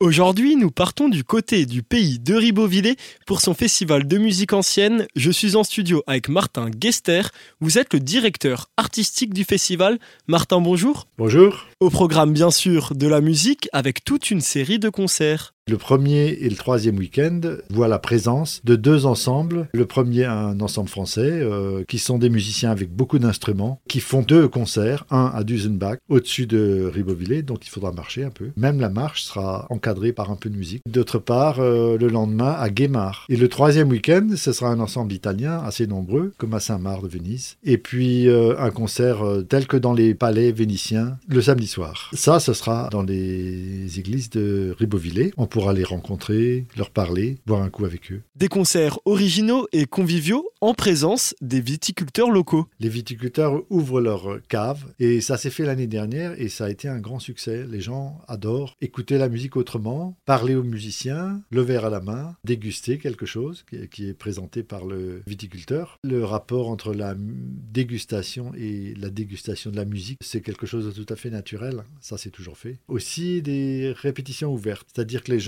Aujourd'hui, 0.00 0.54
nous 0.54 0.70
partons 0.70 1.08
du 1.08 1.24
côté 1.24 1.66
du 1.66 1.82
pays 1.82 2.20
de 2.20 2.32
Ribeauvillé 2.32 2.94
pour 3.26 3.40
son 3.40 3.52
festival 3.52 4.06
de 4.06 4.16
musique 4.16 4.52
ancienne. 4.52 5.08
Je 5.16 5.28
suis 5.32 5.56
en 5.56 5.64
studio 5.64 6.04
avec 6.06 6.28
Martin 6.28 6.70
Gester. 6.80 7.22
Vous 7.60 7.78
êtes 7.78 7.92
le 7.92 7.98
directeur 7.98 8.70
artistique 8.76 9.34
du 9.34 9.42
festival. 9.42 9.98
Martin, 10.28 10.60
bonjour. 10.60 11.08
Bonjour. 11.18 11.66
Au 11.80 11.90
programme, 11.90 12.32
bien 12.32 12.52
sûr, 12.52 12.94
de 12.94 13.08
la 13.08 13.20
musique 13.20 13.68
avec 13.72 14.04
toute 14.04 14.30
une 14.30 14.40
série 14.40 14.78
de 14.78 14.88
concerts. 14.88 15.52
Le 15.68 15.76
premier 15.76 16.28
et 16.28 16.48
le 16.48 16.56
troisième 16.56 16.96
week-end 16.96 17.40
voient 17.68 17.88
la 17.88 17.98
présence 17.98 18.62
de 18.64 18.74
deux 18.74 19.04
ensembles. 19.04 19.68
Le 19.74 19.84
premier, 19.84 20.24
un 20.24 20.58
ensemble 20.60 20.88
français, 20.88 21.28
euh, 21.30 21.84
qui 21.86 21.98
sont 21.98 22.16
des 22.16 22.30
musiciens 22.30 22.70
avec 22.70 22.90
beaucoup 22.90 23.18
d'instruments, 23.18 23.78
qui 23.86 24.00
font 24.00 24.22
deux 24.22 24.48
concerts, 24.48 25.04
un 25.10 25.30
à 25.34 25.44
Dusenbach, 25.44 25.98
au-dessus 26.08 26.46
de 26.46 26.90
Ribeauvillé, 26.90 27.42
donc 27.42 27.66
il 27.66 27.68
faudra 27.68 27.92
marcher 27.92 28.24
un 28.24 28.30
peu. 28.30 28.48
Même 28.56 28.80
la 28.80 28.88
marche 28.88 29.24
sera 29.24 29.66
encadrée 29.68 30.14
par 30.14 30.30
un 30.30 30.36
peu 30.36 30.48
de 30.48 30.56
musique. 30.56 30.80
D'autre 30.88 31.18
part, 31.18 31.60
euh, 31.60 31.98
le 31.98 32.08
lendemain, 32.08 32.52
à 32.52 32.70
Guémar. 32.70 33.26
Et 33.28 33.36
le 33.36 33.48
troisième 33.48 33.90
week-end, 33.90 34.26
ce 34.36 34.52
sera 34.52 34.70
un 34.70 34.80
ensemble 34.80 35.12
italien 35.12 35.60
assez 35.62 35.86
nombreux, 35.86 36.32
comme 36.38 36.54
à 36.54 36.60
Saint-Marc 36.60 37.02
de 37.02 37.08
Venise. 37.08 37.58
Et 37.62 37.76
puis 37.76 38.26
euh, 38.26 38.58
un 38.58 38.70
concert 38.70 39.18
tel 39.50 39.66
que 39.66 39.76
dans 39.76 39.92
les 39.92 40.14
palais 40.14 40.50
vénitiens, 40.50 41.18
le 41.28 41.42
samedi 41.42 41.66
soir. 41.66 42.10
Ça, 42.14 42.40
ce 42.40 42.54
sera 42.54 42.88
dans 42.90 43.02
les 43.02 43.98
églises 43.98 44.30
de 44.30 44.74
Ribeauvillé. 44.78 45.34
Pourra 45.58 45.72
les 45.72 45.82
rencontrer, 45.82 46.68
leur 46.76 46.90
parler, 46.90 47.38
boire 47.44 47.62
un 47.62 47.68
coup 47.68 47.84
avec 47.84 48.12
eux. 48.12 48.22
Des 48.36 48.46
concerts 48.46 49.00
originaux 49.06 49.66
et 49.72 49.86
conviviaux 49.86 50.48
en 50.60 50.72
présence 50.72 51.34
des 51.40 51.60
viticulteurs 51.60 52.30
locaux. 52.30 52.68
Les 52.78 52.88
viticulteurs 52.88 53.64
ouvrent 53.68 54.00
leur 54.00 54.40
cave 54.48 54.84
et 55.00 55.20
ça 55.20 55.36
s'est 55.36 55.50
fait 55.50 55.64
l'année 55.64 55.88
dernière 55.88 56.40
et 56.40 56.48
ça 56.48 56.66
a 56.66 56.70
été 56.70 56.86
un 56.86 57.00
grand 57.00 57.18
succès. 57.18 57.66
Les 57.68 57.80
gens 57.80 58.20
adorent 58.28 58.76
écouter 58.80 59.18
la 59.18 59.28
musique 59.28 59.56
autrement, 59.56 60.16
parler 60.26 60.54
aux 60.54 60.62
musiciens, 60.62 61.42
le 61.50 61.62
verre 61.62 61.86
à 61.86 61.90
la 61.90 62.00
main, 62.00 62.36
déguster 62.44 62.98
quelque 62.98 63.26
chose 63.26 63.64
qui 63.90 64.08
est 64.08 64.14
présenté 64.14 64.62
par 64.62 64.84
le 64.84 65.22
viticulteur. 65.26 65.98
Le 66.04 66.24
rapport 66.24 66.68
entre 66.68 66.94
la 66.94 67.16
dégustation 67.16 68.52
et 68.56 68.94
la 68.96 69.10
dégustation 69.10 69.72
de 69.72 69.76
la 69.76 69.84
musique, 69.84 70.18
c'est 70.22 70.40
quelque 70.40 70.66
chose 70.66 70.86
de 70.86 71.02
tout 71.02 71.12
à 71.12 71.16
fait 71.16 71.30
naturel. 71.30 71.82
Ça, 72.00 72.16
c'est 72.16 72.30
toujours 72.30 72.58
fait. 72.58 72.78
Aussi 72.86 73.42
des 73.42 73.92
répétitions 73.96 74.52
ouvertes, 74.52 74.86
c'est-à-dire 74.94 75.24
que 75.24 75.32
les 75.32 75.40
gens 75.40 75.47